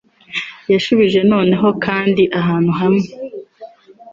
yashubije 0.71 1.19
noneho 1.31 1.67
kandi 1.85 2.23
ahantu 2.39 2.71
hamwe 2.79 3.07